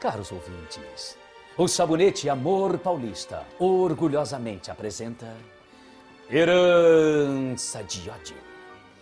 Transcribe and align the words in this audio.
Caros 0.00 0.30
ouvintes, 0.30 1.18
o 1.56 1.66
sabonete 1.66 2.28
Amor 2.28 2.78
Paulista 2.78 3.44
orgulhosamente 3.58 4.70
apresenta 4.70 5.34
Herança 6.30 7.82
de 7.82 8.08
Ódio. 8.08 8.36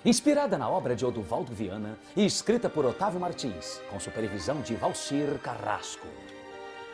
Inspirada 0.06 0.56
na 0.56 0.70
obra 0.70 0.96
de 0.96 1.04
Oduvaldo 1.04 1.52
Viana 1.52 1.98
e 2.16 2.24
escrita 2.24 2.70
por 2.70 2.86
Otávio 2.86 3.20
Martins, 3.20 3.78
com 3.90 4.00
supervisão 4.00 4.62
de 4.62 4.74
Valcir 4.74 5.38
Carrasco. 5.40 6.06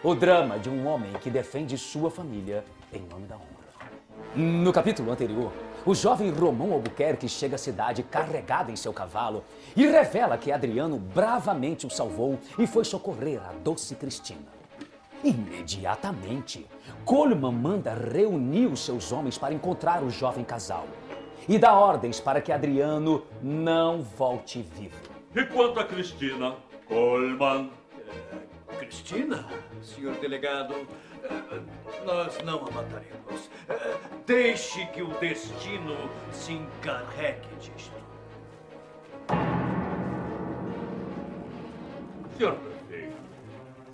O 0.03 0.17
drama 0.17 0.59
de 0.59 0.69
um 0.69 0.85
homem 0.89 1.13
que 1.21 1.31
defende 1.31 1.79
sua 1.79 2.11
família 2.11 2.65
em 2.93 3.03
nome 3.03 3.29
da 3.29 3.37
honra. 3.37 3.63
No 4.35 4.73
capítulo 4.73 5.13
anterior, 5.13 5.53
o 5.85 5.95
jovem 5.95 6.31
Romão 6.31 6.73
Albuquerque 6.73 7.29
chega 7.29 7.57
à 7.57 7.59
cidade 7.59 8.03
carregado 8.03 8.71
em 8.71 8.77
seu 8.77 8.93
cavalo 8.93 9.45
e 9.77 9.87
revela 9.87 10.39
que 10.39 10.53
Adriano 10.53 10.99
bravamente 10.99 11.87
o 11.87 11.91
salvou 11.91 12.39
e 12.59 12.67
foi 12.67 12.85
socorrer 12.85 13.41
a 13.43 13.53
doce 13.65 13.95
Cristina. 13.97 14.47
Imediatamente, 15.25 16.67
Coleman 17.05 17.53
manda 17.53 17.95
reunir 17.95 18.67
os 18.67 18.85
seus 18.85 19.13
homens 19.13 19.39
para 19.39 19.55
encontrar 19.55 20.03
o 20.03 20.11
jovem 20.11 20.45
casal 20.45 20.87
e 21.49 21.59
dá 21.59 21.73
ordens 21.75 22.21
para 22.21 22.41
que 22.41 22.53
Adriano 22.53 23.25
não 23.43 24.03
volte 24.03 24.63
vivo. 24.63 24.97
E 25.35 25.45
quanto 25.47 25.81
a 25.81 25.85
Cristina, 25.85 26.55
Coleman? 26.87 27.71
Cristina, 28.79 29.47
senhor 29.83 30.15
delegado, 30.17 30.75
eh, 31.23 31.61
nós 32.05 32.39
não 32.45 32.59
a 32.59 32.71
mataremos. 32.71 33.51
Deixe 34.27 34.87
que 34.87 35.03
o 35.03 35.09
destino 35.19 35.97
se 36.31 36.53
encarregue 36.53 37.49
disto. 37.61 37.93
Senhor 42.37 42.55
prefeito, 42.55 43.17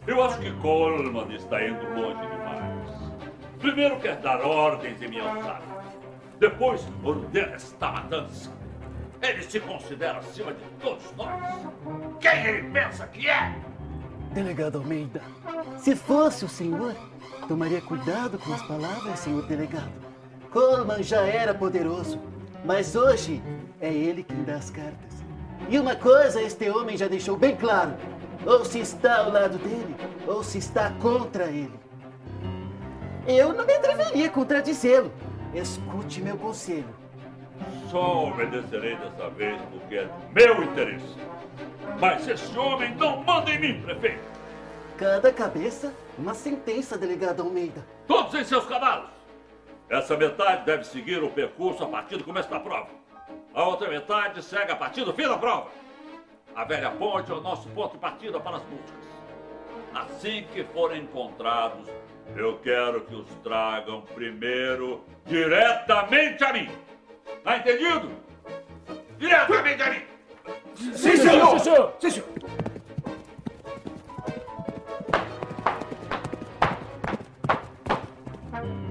eu 0.07 0.23
acho 0.23 0.39
que 0.39 0.53
Coleman 0.61 1.35
está 1.35 1.65
indo 1.65 1.83
longe 1.95 2.21
demais. 2.21 3.13
Primeiro 3.59 3.99
quer 4.01 4.17
dar 4.17 4.43
ordens 4.43 5.01
em 5.01 5.09
minha 5.09 5.23
alçada. 5.23 5.65
Depois 6.39 6.87
ordena 7.03 7.55
esta 7.55 7.91
matança. 7.91 8.53
Ele 9.23 9.43
se 9.43 9.59
considera 9.61 10.19
acima 10.19 10.53
de 10.53 10.65
todos 10.81 11.11
nós. 11.17 11.43
Quem 12.21 12.47
ele 12.47 12.71
pensa 12.71 13.07
que 13.07 13.27
é? 13.27 13.59
Delegado 14.33 14.77
Almeida, 14.77 15.23
se 15.79 15.97
fosse 15.97 16.45
o 16.45 16.49
senhor, 16.49 16.95
tomaria 17.49 17.81
cuidado 17.81 18.39
com 18.39 18.53
as 18.53 18.63
palavras, 18.63 19.19
senhor 19.19 19.47
delegado. 19.47 20.08
Coleman 20.51 21.03
já 21.03 21.21
era 21.23 21.53
poderoso, 21.53 22.19
mas 22.65 22.97
hoje 22.97 23.43
é 23.81 23.93
ele 23.93 24.23
quem 24.23 24.43
dá 24.45 24.57
as 24.57 24.71
cartas. 24.71 25.25
E 25.69 25.79
uma 25.79 25.95
coisa 25.95 26.41
este 26.41 26.71
homem 26.71 26.97
já 26.97 27.07
deixou 27.07 27.37
bem 27.37 27.55
claro: 27.55 27.95
ou 28.47 28.65
se 28.65 28.81
está 28.81 29.19
ao 29.19 29.31
lado 29.31 29.59
dele, 29.59 29.95
ou 30.27 30.43
se 30.43 30.59
está 30.59 30.91
contra 31.01 31.45
ele. 31.45 31.79
Eu 33.27 33.53
não 33.53 33.67
me 33.67 33.75
atreveria 33.75 34.27
a 34.27 34.31
contradizê-lo. 34.31 35.13
Escute 35.53 36.23
meu 36.23 36.37
conselho. 36.39 36.97
Só 37.91 38.29
obedecerei 38.29 38.97
dessa 38.97 39.29
vez 39.31 39.61
porque 39.71 39.97
é 39.97 40.09
meu 40.33 40.63
interesse. 40.63 41.17
Mas 42.01 42.27
esse 42.27 42.57
homem 42.57 42.95
não 42.95 43.23
manda 43.23 43.51
em 43.51 43.59
mim, 43.59 43.83
prefeito. 43.83 44.23
Cada 44.97 45.33
cabeça, 45.33 45.93
uma 46.17 46.33
sentença, 46.35 46.97
delegado 46.97 47.43
Almeida. 47.43 47.85
Todos 48.07 48.35
em 48.35 48.45
seus 48.45 48.65
cavalos. 48.67 49.18
Essa 49.91 50.17
metade 50.17 50.67
deve 50.67 50.85
seguir 50.85 51.23
o 51.23 51.31
percurso 51.31 51.83
a 51.83 51.89
partir 51.89 52.19
do 52.19 52.25
começo 52.25 52.51
da 52.51 52.61
prova. 52.61 52.91
A 53.55 53.65
outra 53.65 53.89
metade 53.89 54.43
segue 54.43 54.71
a 54.71 54.77
partir 54.77 55.05
do 55.05 55.15
fim 55.15 55.27
da 55.27 55.39
prova. 55.39 55.71
A 56.55 56.65
velha 56.65 56.91
ponte 56.91 57.31
é 57.31 57.35
o 57.35 57.41
nosso 57.41 57.69
ponto 57.71 57.93
de 57.93 57.99
partida 57.99 58.39
para 58.39 58.57
as 58.59 58.63
buscas. 58.65 59.09
Assim 59.95 60.47
que 60.53 60.63
forem 60.65 61.03
encontrados, 61.03 61.89
eu 62.37 62.59
quero 62.59 63.01
que 63.03 63.15
os 63.15 63.29
tragam 63.43 64.03
primeiro 64.15 65.03
diretamente 65.25 66.45
a 66.45 66.53
mim. 66.53 66.71
Tá 67.43 67.57
entendido? 67.57 68.11
Diretamente 69.19 69.83
a 69.83 69.91
mim. 69.91 70.03
Sim, 70.75 71.17
senhor! 71.17 71.59
Sim, 71.59 71.59
senhor! 71.59 71.95
Sim, 71.99 72.11
senhor! 72.11 72.29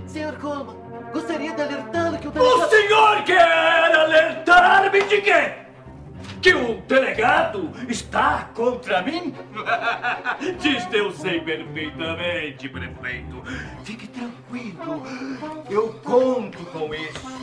Senhor 0.07 0.35
Coleman, 0.39 0.86
gostaria 1.17 1.51
de 1.51 1.61
alertá-lo 1.61 2.17
que 2.19 2.27
o 2.27 2.29
O 2.29 2.33
delegado... 2.33 2.69
senhor 2.69 3.23
quer 3.23 3.95
alertar-me 3.95 5.01
de 5.03 5.21
quê? 5.21 5.53
Que 6.41 6.53
o 6.53 6.79
delegado 6.81 7.71
está 7.89 8.49
contra 8.53 9.01
mim? 9.01 9.33
Disto 10.61 10.93
eu 10.95 11.11
sei 11.11 11.41
perfeitamente, 11.41 12.69
prefeito. 12.69 13.41
Fique 13.83 14.07
tranquilo, 14.07 15.03
eu 15.69 15.93
conto 16.03 16.63
com 16.67 16.93
isso. 16.93 17.37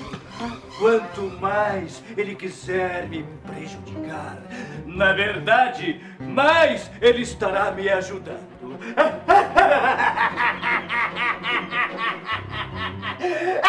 Quanto 0.78 1.22
mais 1.40 2.02
ele 2.16 2.34
quiser 2.36 3.08
me 3.08 3.24
prejudicar, 3.46 4.38
na 4.86 5.12
verdade, 5.12 6.00
mais 6.20 6.88
ele 7.00 7.22
estará 7.22 7.72
me 7.72 7.88
ajudando. 7.88 8.54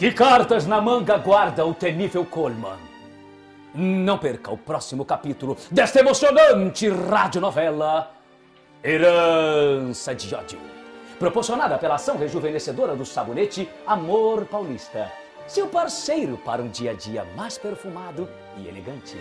Que 0.00 0.10
cartas 0.12 0.66
na 0.66 0.80
manga 0.80 1.18
guarda 1.18 1.66
o 1.66 1.74
temível 1.74 2.24
Coleman? 2.24 2.78
Não 3.74 4.16
perca 4.16 4.50
o 4.50 4.56
próximo 4.56 5.04
capítulo 5.04 5.58
desta 5.70 6.00
emocionante 6.00 6.88
radionovela 6.88 8.10
Herança 8.82 10.14
de 10.14 10.34
Ódio, 10.34 10.58
proporcionada 11.18 11.76
pela 11.76 11.96
ação 11.96 12.16
rejuvenescedora 12.16 12.96
do 12.96 13.04
sabonete 13.04 13.68
Amor 13.86 14.46
Paulista, 14.46 15.12
seu 15.46 15.66
parceiro 15.66 16.38
para 16.38 16.62
um 16.62 16.68
dia 16.68 16.92
a 16.92 16.94
dia 16.94 17.26
mais 17.36 17.58
perfumado 17.58 18.26
e 18.56 18.68
elegante. 18.68 19.18